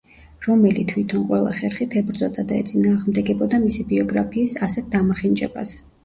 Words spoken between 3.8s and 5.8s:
ბიოგრაფიის ასეთ დამახინჯებას.